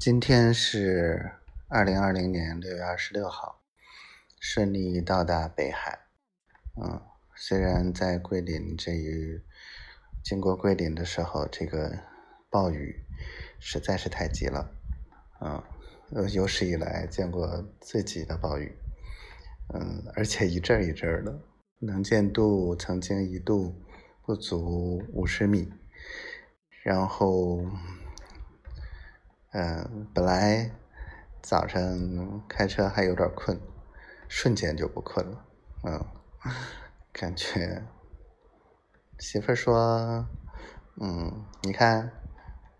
[0.00, 1.32] 今天是
[1.68, 3.60] 二零二零年六月二十六号，
[4.40, 6.06] 顺利到达北海。
[6.82, 7.02] 嗯，
[7.36, 9.42] 虽然在桂林这一
[10.24, 11.98] 经过桂林的时候，这个
[12.48, 13.04] 暴雨
[13.58, 14.70] 实在是太急了。
[15.42, 15.62] 嗯，
[16.32, 18.74] 有史以来见过最急的暴雨。
[19.74, 21.38] 嗯，而且一阵一阵的，
[21.78, 23.74] 能见度曾经一度
[24.24, 25.70] 不足五十米，
[26.82, 27.66] 然后。
[29.52, 30.70] 嗯，本来
[31.42, 33.60] 早上开车还有点困，
[34.28, 35.44] 瞬间就不困了。
[35.82, 36.06] 嗯，
[37.12, 37.82] 感觉
[39.18, 40.24] 媳妇说
[41.02, 42.12] ：“嗯，你看，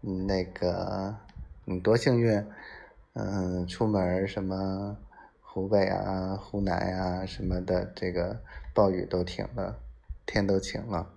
[0.00, 1.16] 那个
[1.64, 2.46] 你多幸运，
[3.14, 4.96] 嗯，出门什么
[5.40, 8.40] 湖北啊、湖南啊什么的，这个
[8.72, 9.80] 暴雨都停了，
[10.24, 11.14] 天都晴了。”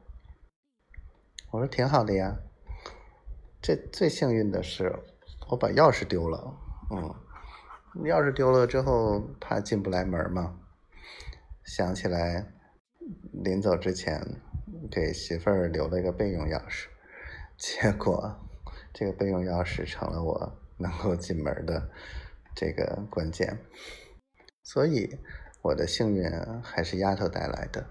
[1.51, 2.39] 我说：“挺好的呀，
[3.61, 4.91] 这最幸运的是。”
[5.49, 6.57] 我把钥匙丢了，
[6.89, 7.13] 嗯，
[8.03, 10.57] 钥匙丢了之后怕进不来门嘛，
[11.63, 12.53] 想起来
[13.31, 14.41] 临走之前
[14.89, 16.87] 给媳妇儿留了一个备用钥匙，
[17.57, 18.35] 结果
[18.93, 21.89] 这个备用钥匙成了我能够进门的
[22.55, 23.59] 这个关键，
[24.63, 25.19] 所以
[25.61, 26.31] 我的幸运
[26.63, 27.85] 还是丫头带来的。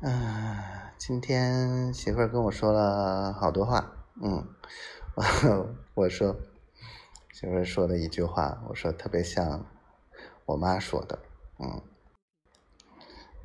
[0.00, 0.58] 嗯，
[0.98, 4.48] 今天媳妇儿跟我说了好多话，嗯。
[5.16, 5.22] 我
[5.94, 6.36] 我说，
[7.32, 9.64] 媳妇说的一句话，我说特别像
[10.44, 11.20] 我妈说的，
[11.60, 11.82] 嗯，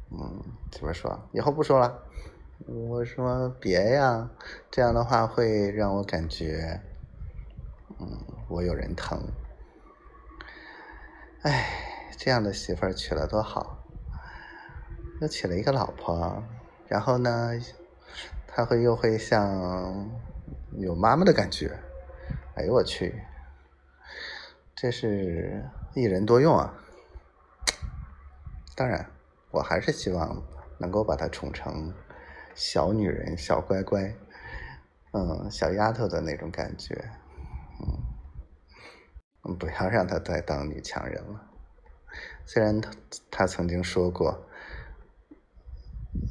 [0.10, 2.04] 嗯，媳妇说以后不说了。
[2.66, 4.32] 我说别呀，
[4.72, 6.82] 这样的话会让我感觉，
[8.00, 9.32] 嗯，我有人疼。
[11.44, 11.70] 哎，
[12.18, 13.86] 这样的媳妇娶了多好，
[15.22, 16.44] 又娶了一个老婆，
[16.88, 17.52] 然后呢，
[18.48, 20.10] 他会又会像。
[20.78, 21.80] 有妈妈的感觉，
[22.60, 23.24] 哎呦我去，
[24.76, 25.64] 这是
[25.96, 26.74] 一人多用啊！
[28.76, 29.10] 当然，
[29.52, 30.44] 我还是希望
[30.78, 31.94] 能够把她宠成
[32.54, 34.14] 小女人、小乖乖，
[35.14, 37.10] 嗯，小丫头的那种感觉，
[39.46, 41.50] 嗯，不要让她再当女强人了。
[42.46, 42.92] 虽然她
[43.32, 44.46] 她曾经说过，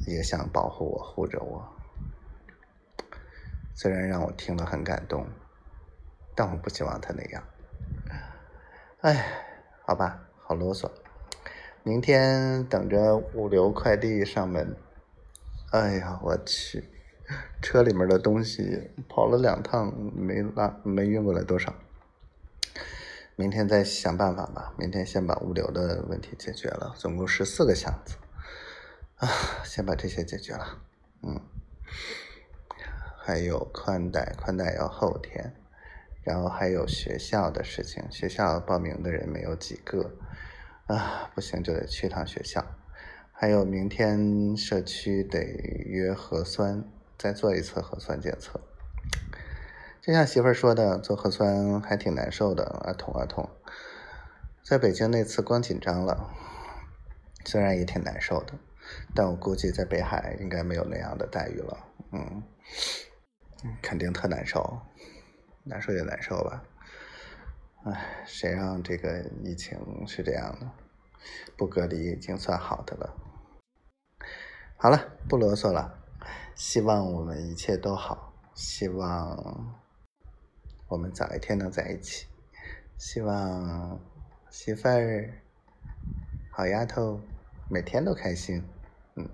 [0.05, 1.67] 也想保护我、护着我。
[3.73, 5.27] 虽然让我听了很感动，
[6.39, 7.43] 但我不希望他那样。
[9.01, 9.25] 哎，
[9.85, 10.89] 好吧，好啰嗦。
[11.83, 14.77] 明天等着物流快递上门。
[15.71, 16.89] 哎呀，我去，
[17.61, 21.75] 车里面的东西跑了两趟没拉没运过来多少。
[23.35, 24.73] 明天再想办法吧。
[24.77, 28.15] 明天先把物流的问题解决了，总共十四个箱子
[29.17, 29.27] 啊，
[29.65, 30.79] 先把这些解决了。
[31.21, 31.37] 嗯。
[33.25, 35.53] 还有宽带，宽带要后天，
[36.21, 40.11] 然后还有学校的事情，学校报名的人没有几个，
[40.87, 42.65] 啊，不行就得去趟学校。
[43.31, 45.41] 还有明天社区得
[45.85, 46.83] 约核酸，
[47.17, 48.59] 再做一次核酸检测。
[50.01, 53.49] 就像媳妇儿说的，做核酸还挺难受的，啊痛啊痛。
[54.63, 56.29] 在北京那次光紧张了，
[57.45, 58.53] 虽然也挺难受的，
[59.15, 61.77] 但我估计在北海应该没有那样的待遇了，
[62.11, 62.43] 嗯。
[63.81, 64.79] 肯定特难受，
[65.63, 66.63] 难受也难受吧。
[67.85, 69.77] 唉，谁让这个疫情
[70.07, 70.69] 是这样的？
[71.57, 73.15] 不隔离已经算好的了。
[74.77, 75.97] 好了，不啰嗦了。
[76.55, 79.77] 希望我们一切都好，希望
[80.87, 82.27] 我们早一天能在一起。
[82.97, 83.99] 希望
[84.49, 85.41] 媳妇儿、
[86.51, 87.21] 好丫头
[87.69, 88.63] 每天都开心。
[89.15, 89.29] 嗯，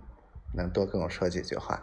[0.53, 1.81] 能多跟我说几句话。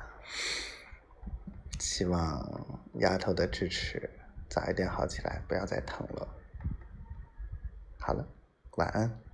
[1.78, 4.10] 希望丫头的支持
[4.52, 6.28] 早一点好起来，不要再疼了。
[7.98, 8.22] 好了，
[8.76, 9.31] 晚安。